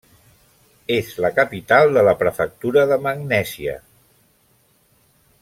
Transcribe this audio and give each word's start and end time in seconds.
És 0.95 1.11
la 1.25 1.31
capital 1.39 1.93
de 1.97 2.05
la 2.07 2.15
prefectura 2.23 2.87
de 2.93 2.99
Magnèsia. 3.09 3.77